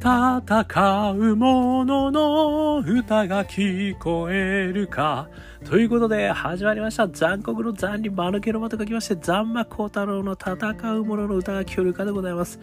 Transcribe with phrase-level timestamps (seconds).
[0.00, 5.28] 戦う者の歌が聞こえるか。
[5.64, 7.08] ということで、始まりました。
[7.08, 10.56] 残酷の残に間抜けの間と書きまして、残魔高太郎の戦
[10.94, 12.60] う者の歌が聞こえるかでございます。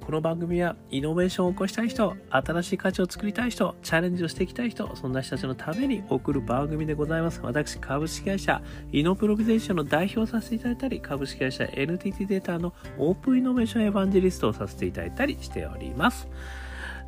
[0.00, 7.38] この番組は、イノベーションを起こしたい人、新しい価値を作りたい人、チャレンジをしていきたい人、そんな人たちのために送る番組でございます。
[7.42, 8.62] 私、株式会社、
[8.92, 16.26] イノプロビゼーションの代表をさせていただいたり、株式会社 NTT データのオープンイノベーションエヴァンジェリストをさせていただいたりしております。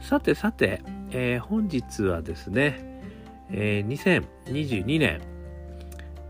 [0.00, 0.82] さてさて、
[1.12, 2.80] えー、本日はですね、
[3.50, 5.20] えー、2022年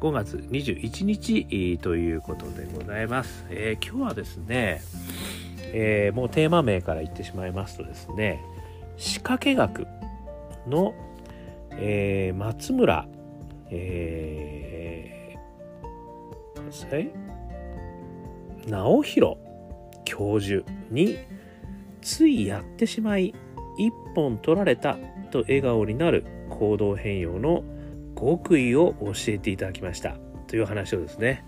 [0.01, 3.47] 5月21日ということでございます。
[3.51, 4.83] えー、今日はですね、
[5.73, 8.43] えー、もうテーマ名から言ってしまいますとですね、
[8.97, 9.87] 仕掛け学
[10.67, 10.95] の、
[11.73, 13.07] えー、松村、
[13.71, 17.11] えー、
[18.71, 19.37] 直弘
[20.05, 21.19] 教授に
[22.03, 23.35] ついやってしまい
[23.81, 24.99] 一本取られた
[25.31, 27.65] と笑顔になる行動変容の
[28.15, 30.17] 極意を教えていただきました
[30.49, 31.45] という話をですね、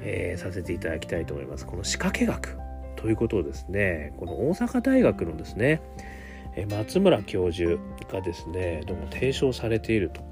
[0.00, 1.66] えー、させていただきたいと思います。
[1.66, 2.56] この仕掛け学
[2.96, 5.82] ということをですね、この大阪大学のですね、
[6.70, 7.78] 松村教授
[8.10, 10.22] がですね、どうも提唱されていると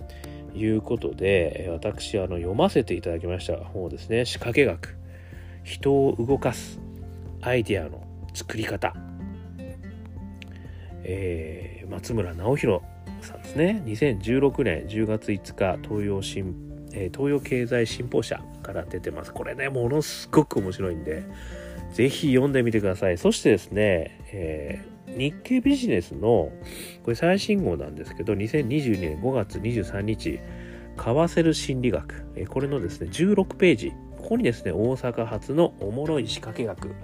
[0.56, 4.96] いうことで、私、あの、読ませていただきました本をですね、仕掛け学、
[5.64, 6.80] 人を動かす
[7.42, 8.94] アイディアの作り方
[11.08, 12.82] えー、松村直弘
[13.22, 13.80] さんですね。
[13.86, 16.54] 2016年10月5日東洋新、
[16.92, 19.32] えー、東洋経済新報社から出てます。
[19.32, 21.22] これねものすごく面白いんで
[21.92, 23.18] ぜひ読んでみてください。
[23.18, 26.50] そしてですね、えー、日経ビジネスの
[27.04, 30.40] これ最新号なんですけど2022年5月23日為
[30.96, 33.92] 替る心理学、えこれのですね16ページ
[34.26, 36.96] ここにですね大阪発のおもろい仕掛け学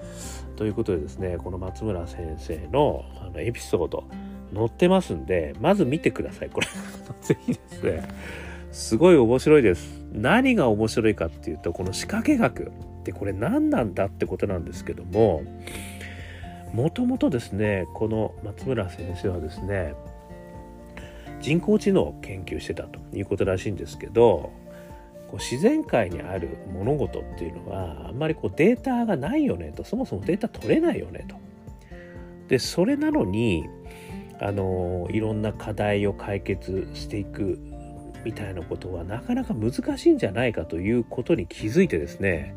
[0.57, 4.09] ということでですねこの松村先生のあのエピソード
[4.53, 6.51] 載ってますんでまず見てください。
[6.51, 6.67] これ
[7.23, 8.03] ぜひですね
[8.73, 10.05] すごい面白いです。
[10.13, 12.71] 何が面白いかっていうとこの仕掛け学っ
[13.05, 15.45] てこれ何なんだってことなんですけども
[16.75, 19.95] もともとですねこの松村先生はですね
[21.41, 24.51] 人工知能を研究してたということらしいんですけど
[25.33, 31.37] こう自然界にある物事っていうのはあんまりこうデータがないよねとそもそもデータ取れないよねと。
[32.49, 33.67] でそれなのに
[34.41, 37.59] あのいろんな課題を解決していく
[38.27, 42.55] みたいなことはなかなか難しいんじゃないかということに気づいてですね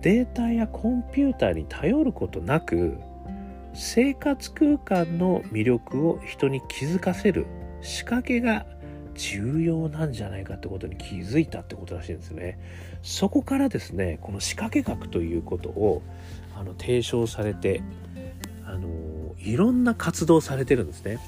[0.00, 2.98] データやコンピューターに頼ることなく
[3.74, 7.46] 生活空間の魅力を人に気づかせる
[7.80, 8.64] 仕掛けが
[9.20, 12.58] 重要なんじゃないかってことに気づいたってことらしいんですね。
[13.02, 16.02] そこからですねこの仕掛け学ということを
[16.56, 17.82] あの提唱されて
[18.64, 18.88] あの
[19.38, 21.18] いろんな活動されてるんですね。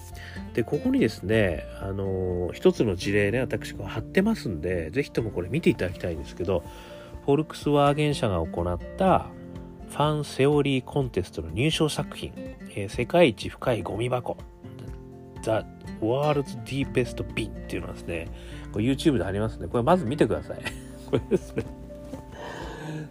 [0.54, 6.64] でここにですねあの一つの事例ね私が貼ってますんで是非ともこれ見ていただきたいんですけど
[7.24, 9.26] フォルクスワーゲン社が行った
[9.90, 12.32] ファンセオリーコンテストの入賞作品
[12.74, 14.36] 「えー、世界一深いゴミ箱」
[15.42, 15.64] The
[16.00, 18.28] World's Deepest Bin っていうのはですね、
[18.72, 20.58] これ YouTube でありますんで、これまず見てください。
[21.10, 21.64] これですね。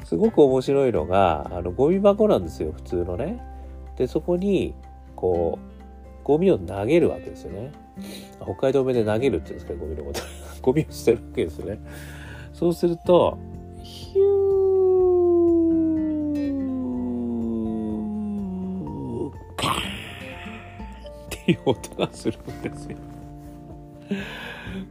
[0.06, 3.42] すごく面白いのが、あの、ゴミ箱なんですよ、普通のね。
[3.98, 4.74] で、そこに、
[5.16, 7.72] こう、ゴミを投げるわけですよね。
[8.42, 10.22] 北海道弁で投げるって言うんですか、ゴミのこと。
[10.62, 11.80] ゴミを捨てるわけですよね。
[12.54, 13.38] そうすると、
[13.84, 14.31] ヒュー
[21.52, 22.98] い音がするんですよ。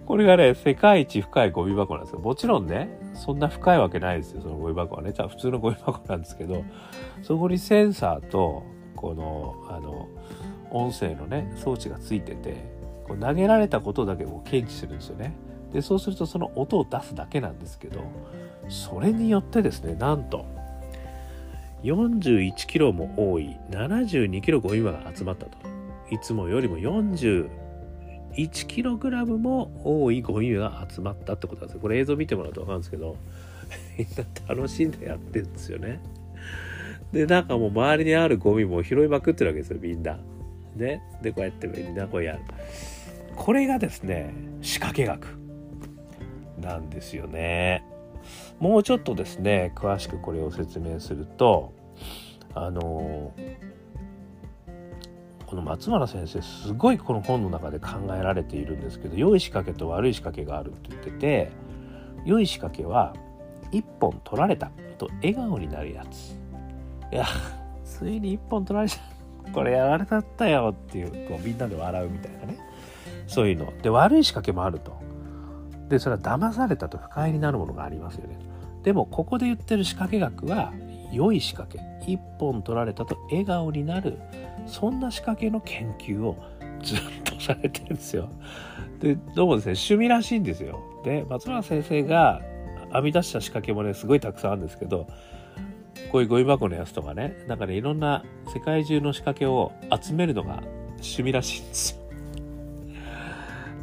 [0.07, 2.21] これがね、世界一深いゴミ箱なんですよ。
[2.21, 5.13] もちろんね、そんな深いわけないですよ、そのゴミ箱はね。
[5.13, 6.65] 普通のゴミ箱なんですけど、
[7.23, 8.65] そこにセンサーと、
[8.97, 10.09] この、あの、
[10.71, 12.57] 音声のね、装置がついてて、
[13.07, 15.35] こう投げられたことだけを検知するんですよね。
[15.73, 18.01] で、そうするとその音を出すだけなんですけど、
[18.69, 20.45] それによってですね、なんと、
[21.83, 25.80] 41キロも多い72キロゴミ箱が集まったと。
[26.11, 31.81] いつもよりも 41kg も多いゴミが集まったってことなんですよ。
[31.81, 33.17] これ映像見てもらうと分かるんですけど、
[33.99, 34.25] みんな
[34.55, 36.01] 楽しんでやってるんですよね。
[37.13, 40.19] で、なんかもう周りにあるゴミも拾いまくってるわけですよ、みんな。
[40.77, 41.03] ね。
[41.23, 42.41] で、こうやってみんなこうやる。
[43.37, 45.39] これがですね、仕掛け学
[46.61, 47.85] なんですよね。
[48.59, 51.73] もうちょっとですね、詳しくこれを説明すると、
[52.55, 53.33] あの
[55.51, 61.51] この松原先生すごいこの本の中で考えられているんですけど良い仕掛けと悪い仕掛けがあるって言ってて
[62.25, 63.17] 良い仕掛けは
[63.73, 66.39] 一本取られたと笑顔になるやつ。
[67.13, 67.27] いや
[67.85, 72.57] ついに一本取られちゃうこれやられたったよっていうこうみんなで笑うみたいなね。
[73.27, 73.73] そういうの。
[73.83, 75.01] で悪い仕掛けもあると。
[75.89, 78.39] でそれは騙されたと不快になるものがありますよね。
[78.85, 80.73] でもここで言ってる仕掛け学は
[81.11, 81.83] 良い仕掛け。
[82.09, 84.17] 一本取られたと笑顔になる。
[84.71, 86.37] そんな仕掛けの研究を
[86.83, 88.29] ずっとされてるんですよ。
[89.01, 90.81] でどうもですね趣味らしいんですよ。
[91.05, 92.41] で松村先生が
[92.93, 95.07] 編み出した仕掛けもねすごいたくさんあるんですけど
[96.11, 99.73] こういうゴミ箱のやつとかねなんかねいろんな世界中の仕掛けを
[100.03, 100.63] 集めるのが
[100.97, 102.01] 趣味らしいんですよ。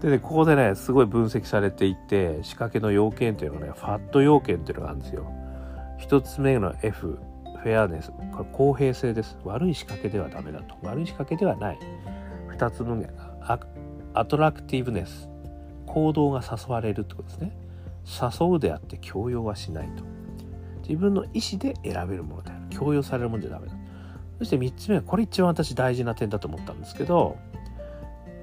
[0.01, 5.25] でね、ここでね、すごい分析されていて、仕掛けの要件というのがね、ファット要件というのがあるんですよ。
[5.97, 7.17] 一つ目の F、
[7.63, 8.11] フェアネス。
[8.11, 9.37] これ公平性です。
[9.43, 10.75] 悪い仕掛けではダメだと。
[10.83, 11.79] 悪い仕掛けではない。
[12.47, 13.59] 二つ目が
[14.13, 15.29] Attractiveness。
[15.85, 17.57] 行動が誘われるってことですね。
[18.39, 20.03] 誘うであって強要はしないと。
[20.87, 22.59] 自分の意思で選べるものである。
[22.69, 23.73] 強要されるものじゃダメだ。
[24.39, 27.37] そして三つ目は、これ一番私大事な点だと思ったんですけど、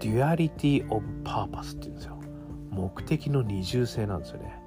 [0.04, 2.18] duality of purpose っていうんですよ
[2.70, 4.60] 目的の二重性なんですよね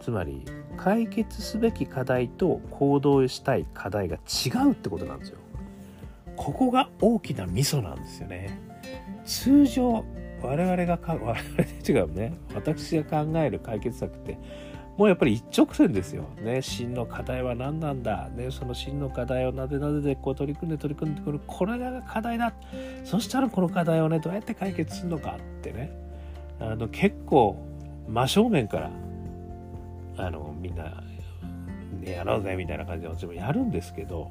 [0.00, 0.44] つまり
[0.76, 5.38] 解決すべき課題と行動したい課題が違うってことなんですよ
[6.36, 8.60] ここが大きなミソなんですよね
[9.24, 10.04] 通常
[10.42, 11.42] 我々がか我々
[11.88, 14.38] 違うね私が考える解決策って
[14.96, 16.24] もうやっぱり一直線ですよ。
[16.40, 18.30] ね、真の課題は何なんだ。
[18.34, 21.40] ね、その真の課題をなぜなぜでこう取り組んで取り組んでくる。
[21.46, 22.54] これが課題だ。
[23.04, 25.92] そしたらこの課題をね、どうやって解決するのかってね。
[26.60, 27.58] あの、結構
[28.08, 28.90] 真正面から、
[30.16, 31.02] あの、みんな、
[32.00, 34.30] ね、やろうぜみたいな感じで私もやるんですけど、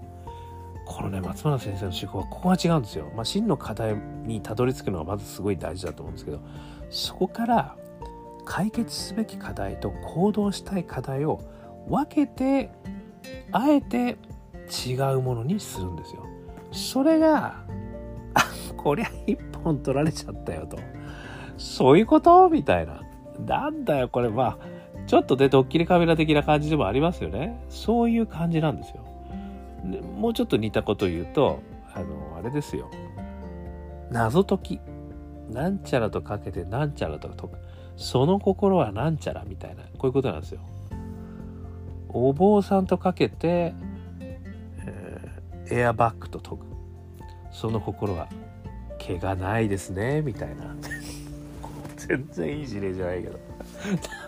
[0.88, 3.12] このね、松村先生の手法はここが違うんですよ。
[3.16, 3.96] まあ、真の課題
[4.26, 6.40] にたどり着くのがまずすごい大事だと思うんですけど、
[6.90, 7.76] そこから
[8.46, 11.42] 解決すべき課題と行動したい課題を
[11.88, 12.70] 分けて
[13.52, 14.18] あえて
[14.88, 16.24] 違うものにするんですよ。
[16.72, 17.64] それが
[18.78, 20.78] こりゃ一本取られちゃったよと。
[21.58, 22.50] そういうこと？
[22.50, 23.02] みたいな。
[23.44, 24.75] なんだよこれまあ
[25.08, 27.60] ちょっとねドッキリカメラ的な感じでもありますよね。
[27.70, 29.06] そういう感じなんですよ。
[29.84, 31.62] でもうちょっと似たこと言うと
[31.94, 32.90] あのあれですよ。
[34.12, 34.80] 謎解き。
[35.50, 37.58] なんちゃらとかけてなんちゃらとか解く。
[37.98, 40.60] その心はなんちゃらみたいな、こういうことなんですよ。
[42.10, 43.74] お坊さんとかけて、
[44.20, 46.66] えー、エアバッグと研ぐ。
[47.52, 48.28] その心は
[48.98, 50.76] 毛がないですね、みたいな。
[51.96, 53.40] 全然いい事例じゃないけど。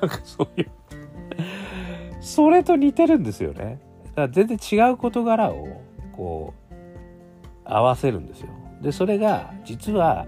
[0.01, 0.69] なんかそういう。
[2.19, 3.80] それと似てるんですよね。
[4.09, 5.81] だから全然違う事柄を、
[6.13, 6.74] こう、
[7.63, 8.50] 合わせるんですよ。
[8.81, 10.27] で、それが、実は、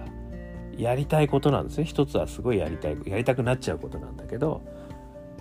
[0.79, 4.61] やりたいことなんですね一つはすごいやりたいやりたくなっちゃうことなんだけど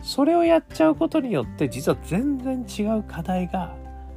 [0.02, 3.76] それをやっちゃうことによって実は全然違う課題が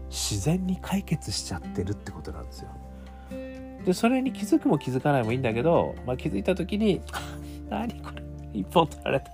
[0.10, 2.70] 自然に解決しちゃってるってことなんですよ。
[3.86, 7.02] でそれに気づくも気づかないもいいんだけど、まあ、気づいた時に
[7.70, 8.24] 「何これ
[8.54, 9.32] 一本取られた」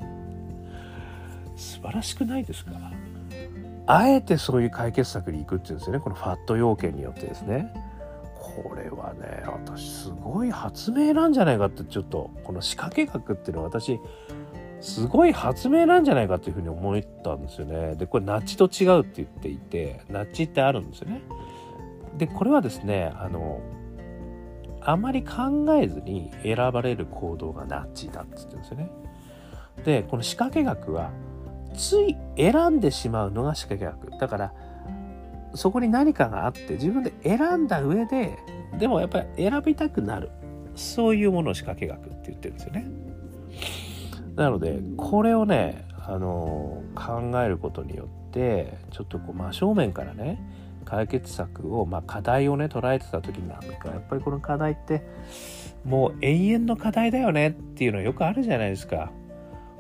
[1.58, 2.72] 素晴らしくないですか？
[3.88, 7.74] あえてそういう解決策に行くっていうんですよねこのファット要件によってですね。
[8.36, 14.00] これはね私すごい発明なんじゃないかってちょっとこの仕掛け学っていうのは私
[14.82, 17.96] すごい発明なんじゃないかっていうふうに思ったんですよね。
[17.96, 21.22] でこれナッチと違うって言っていてナッチってあるんですよね。
[22.18, 23.60] でこれはですねあの
[24.82, 28.90] あまり考えずに選ばれる行動がナッチだって言ってるんですよね。
[29.86, 31.12] でこの仕掛け学は
[31.78, 34.54] つい選んでしまうのが仕掛け学だから
[35.54, 38.38] そこに何かがあって自分で選んだ上で
[38.78, 40.30] でもやっぱり選びたくなる
[40.76, 42.86] そういうものを仕掛け学って言ってるんですよね。
[44.36, 50.40] なのでこれをねあの考えることによってちょっとこう真正面からね
[50.86, 55.04] 解決策を、まあ、課題をね捉えてた時になんかやっぱりこの課題って
[55.84, 59.12] もう永遠の課題だよねっていうのよくあるじゃないですか。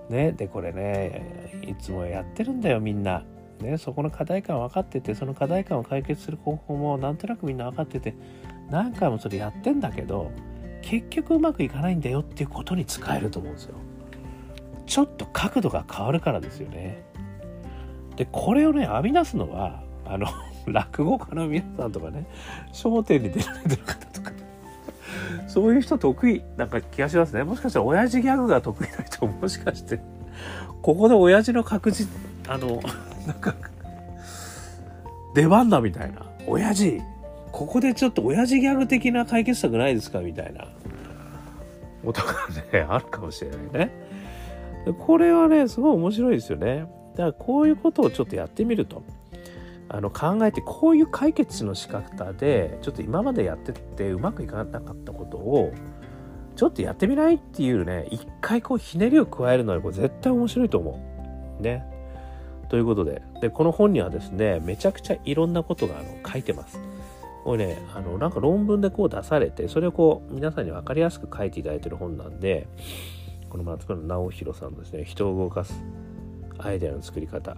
[0.09, 3.23] ね、でこれねいつもやってるんだよみんな。
[3.61, 8.13] ね、そこの課題感分かっててその課題感を解決する方法もなんとなくみんな分かってて
[8.69, 10.31] 何回もそれやってんだけど
[10.83, 13.75] 結局うまくいかないんだよっていうことに使えると思うんですよ。
[14.85, 17.03] ちょっと角度が変わるからですよね。
[18.15, 20.27] でこれをね編み出すのはあの
[20.67, 22.27] 落語家の皆さんとかね
[22.83, 24.31] 『笑点』に出られてる方とか
[25.47, 27.43] そういう人得意なんか気がしますね。
[27.43, 29.99] もしかしたら親父ギャグが得意な人もしかして
[30.81, 32.09] ここで親父の確実
[32.47, 32.81] あの
[33.27, 33.55] なんか、
[35.35, 36.25] 出番だみたいな。
[36.47, 37.01] 親父、
[37.51, 40.67] ここでちょっと親父ギャグ的な解決策ないですかみたいな
[42.05, 42.33] ことが
[42.71, 43.91] ね、あるかもしれないね。
[44.99, 46.87] これはね、すごい面白いですよね。
[47.15, 49.03] だからこういうことをちょっとやってみると。
[49.89, 55.73] あの考えてこういう解決の仕方でちょっと今までやっててうまくいかなかったことを
[56.55, 60.99] ちょっとやってみないっていうね一回こうひねりを加えるのはこれ絶対面白いと思
[61.59, 61.63] う。
[61.63, 61.85] ね。
[62.69, 66.79] ということででこの本にはですねめちゃくちゃいろんなことがあの書いてます。
[67.45, 72.67] これねあのなんか論文でこう出されてそれをこう皆さんに分かりやすく書いていただいてる本なんで
[73.49, 75.73] この松村直弘さんのですね人を動かす
[76.57, 77.55] アイデアの作り方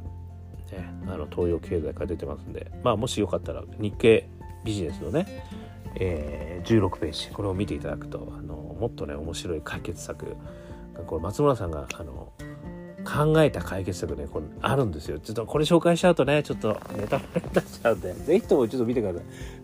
[0.71, 4.27] ね、あの東洋経済から出てますんで、まあ、もしよかったら日経
[4.63, 5.25] ビジネスのね、
[5.95, 10.35] えー、16ページこれを見ていただくとあのもっとね面白い解決策
[11.07, 12.31] これ松村さんがあの
[13.05, 15.19] 考えた解決策ねこれあるんですよ。
[15.19, 19.23] ちょっとこれ紹介しちゃうとねちょっとネタバレになっちゃうんでぜひともちょっと見てください。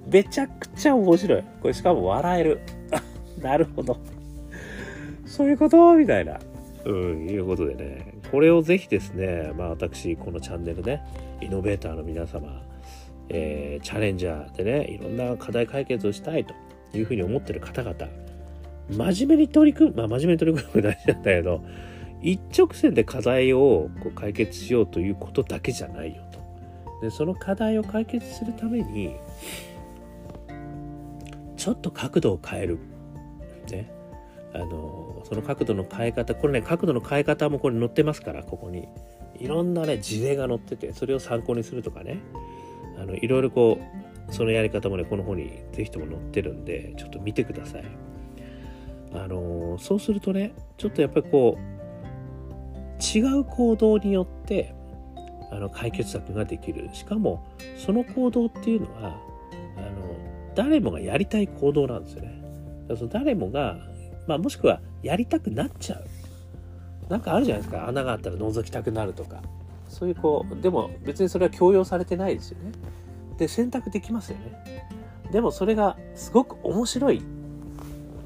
[0.09, 1.43] めちゃくちゃ面白い。
[1.61, 2.61] これしかも笑える。
[3.41, 3.97] なるほど。
[5.25, 5.93] そういうこと？
[5.95, 6.39] みたいな。
[6.85, 8.14] うんいうことでね。
[8.35, 11.01] これをぜひですね、まあ、私このチャンネルね
[11.39, 12.61] イノベーターの皆様、
[13.29, 16.53] えー、チャレンジャーでねいろんな課題解決をしたいと
[16.93, 17.95] いうふうに思ってる方々
[18.89, 21.63] 真面目に取り組むまあ真面目に取り組むの大事なんだけど
[22.21, 27.01] 一直線で課題をこう解決しようということだけじゃないよと。
[27.01, 29.15] でその課題を解決するために
[31.55, 32.79] ちょっと角度を変える。
[34.55, 38.87] あのその角度の変え方これね角度の変え方もこれ載ってますからここに。
[39.37, 42.19] いろんなね事例が載っててそれを参考にするとかね。
[42.97, 43.77] あのいろいろこ
[44.29, 47.83] うそのやり方もねこの本に是非とも載ってるんでちょっと見てください。
[49.13, 54.73] あのそうするとねちょっとやっぱりこう違う行動によって
[55.51, 56.89] あの解決策ができる。
[56.93, 57.45] しかも
[57.77, 59.19] その行動っていうのは
[59.75, 62.41] あの誰もがやりたい行動なんですよね。
[62.95, 63.77] その誰もが
[64.27, 66.05] まあ、もしくはやりたくなっちゃう。
[67.09, 67.87] なんかあるじゃないですか。
[67.87, 69.41] 穴があったら覗きたくなるとか。
[69.87, 72.71] そういうこうでも別にそれは強要されてないですよね。
[73.37, 74.87] で選択できますよね。
[75.31, 77.21] でもそれがすごく面白い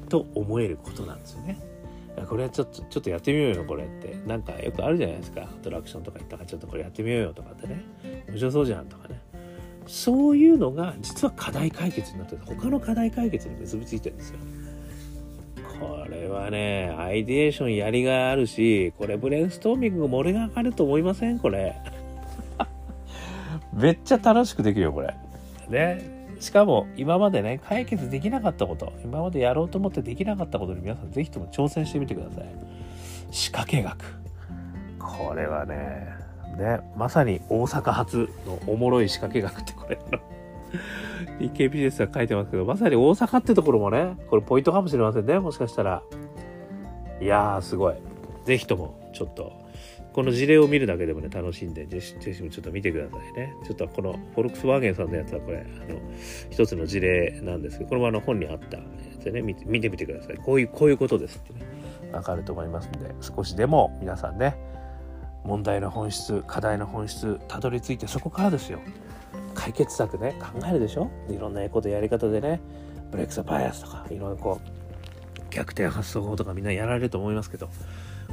[0.08, 1.58] と思えることなんですよね。
[2.28, 4.16] これはちょっとちょっとやってみようよこれって。
[4.26, 5.42] なんかよくあるじゃないですか。
[5.42, 7.84] アトラクションとか行ったらちょっとこれやってみようよとかってね。
[8.28, 9.20] 面白そうじゃんとかね。
[9.86, 14.38] そういうのが実は課題解決になってて他の課題解決に結びついてるんですよ。
[16.40, 21.38] はね、アイデエーションやりがあるし、これブレインストーミング漏れが上がると思いません？
[21.38, 21.76] これ。
[23.72, 25.14] めっちゃ楽しくできるよ、これ。
[25.68, 26.20] ね。
[26.40, 32.44] しかも、今までね、解決できなかったこと、今までやろうと思ってできなかったことに皆さんぜひとも挑戦してみてください。
[33.30, 33.96] 仕掛け学。
[34.98, 36.08] これはね、
[36.58, 39.98] ね、まさに大阪発のおもろい仕掛け学ってこれ。
[41.38, 46.02] 日経ビジネスは書いてますけど、まさに大阪ってところもね、これポイントかもしれませんね、もしかしたら。
[47.20, 47.94] いやー、すごい。
[48.44, 49.52] ぜひとも、ちょっと、
[50.12, 53.54] この事例を見るだけでもね、楽しんで、ぜひぜひちょっと見てくださいね。
[53.64, 56.00] ちょっとこの、フォルクスワーゲンさんのやつはこれ、あの、
[56.50, 58.84] 一つの事例なんですけど、これもあの本にあったや
[59.20, 60.36] つでね、見て見てみてください。
[60.36, 61.66] こういう、こういうことですってね、
[62.12, 64.56] わかると思いますんで、少しでも皆さんね、
[65.44, 68.80] 問題の本質、課題の本質、たどり着いてそこからですよ。
[69.54, 71.10] 解決策ね考えるでしょ？
[71.28, 72.60] いろんなことやり方でね
[73.10, 74.79] ブレックスバイアスとかいろんなこう
[75.50, 77.68] 逆転発想法とかみんなやられると思いますけど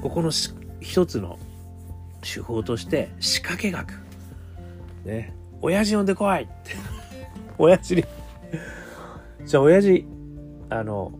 [0.02, 0.32] ここの
[0.80, 1.40] 一つの
[2.22, 3.94] 手法として仕掛け学。
[5.06, 5.34] ね。
[5.62, 6.76] 親父呼んでこいって。
[7.58, 8.04] 親父に。
[9.46, 10.06] じゃあ親父
[10.70, 11.12] あの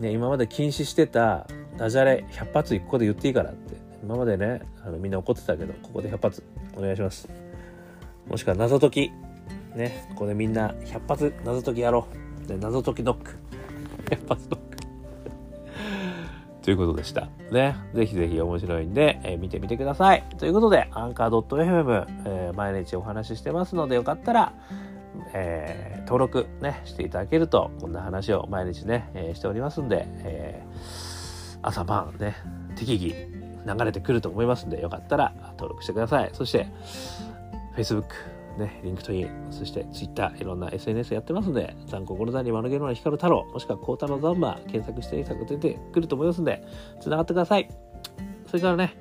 [0.00, 1.46] ね今まで禁止してた
[1.76, 3.80] ダジャレ100発1個で言っていいからって。
[4.02, 6.42] 今までねあのみんな怒ってたけどここで100発
[6.76, 7.28] お願いします。
[8.28, 9.12] もしくは謎解き。
[9.76, 12.06] ね、ここでみんな100発謎解きやろ
[12.44, 12.46] う。
[12.48, 13.41] で謎解きドック。
[14.12, 14.76] 100発ドック。
[16.62, 17.28] ということでした。
[17.50, 17.76] ね。
[17.94, 20.22] ぜひぜひ面白いんで、えー、見てみてください。
[20.38, 24.52] ということで、アンカー .fm、えー、毎日お話ししてますので、よかったら、
[25.34, 32.36] えー、登録ね、していただけると、こんな話を毎日ね、えー、しておりますんで、えー、朝晩ね、
[32.76, 36.30] 適宜流れてくると思いますんで、よかったら登録してください。
[36.32, 36.66] そして、
[37.76, 38.04] Facebook、
[38.58, 46.62] ね、 LinkedIn、そして Twitter、いろんな SNS やってますので、残酷の残に丸毛の光太郎、もしくは光太郎残間検索していただくと出てくると思いますので、
[47.00, 47.68] 繋がってください。
[48.46, 48.96] それからね、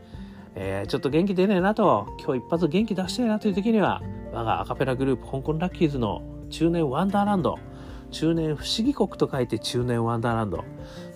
[0.55, 7.57] えー、ちょっと元気出ねえなと、今日一発元気出したいなという時には、我がアカペラグループ、香港ラッキーズの中年ワンダーランド、
[8.11, 10.63] 中年不思議国と書いて中年ワンダーランド。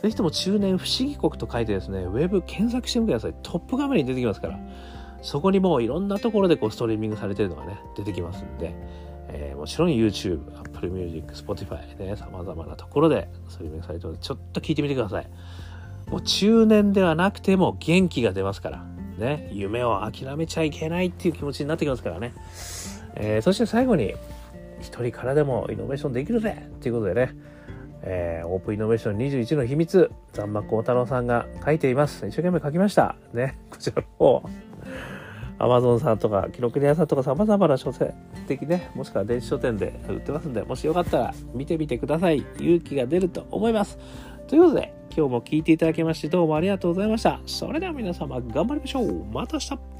[0.01, 3.35] ぜひとも中年不思議国と書いてですね、ウェブ検索してみてください。
[3.43, 4.59] トップ画面に出てきますから。
[5.25, 8.75] そこにもういろんなところでこうストリーミングされてるのがね、出てきますんで、
[9.29, 15.27] えー、もちろん YouTube、Apple Music、Spotify ね、様々なところでストリーミングされてるので、ちょっと聞いてみてください。
[16.11, 18.85] もう中年ではなくても元気が出ますから、
[19.17, 22.35] ね、夢を諦めちゃいけないっていう気持ちになってきますからね。
[23.15, 24.13] えー、そして最後に
[24.79, 27.35] 一人からでもイノベーションできるぜということでね、
[28.03, 34.43] えー、オープンイノベーション21の秘密残馬幸太郎さんが書いています一生懸命書きましたねこちらの方
[35.57, 38.13] アマゾンさんとか記録屋さんとか様々な書籍
[38.65, 42.45] ねもしくは電子書店で売ってますんでもしよかったら見てみてください。
[42.59, 43.97] 勇気が出ると思います。
[44.47, 47.39] ということで今日も聴いていただきましてどうもありがとうございました。
[47.45, 49.25] それでは皆様頑張りましょう。
[49.25, 49.94] また明日。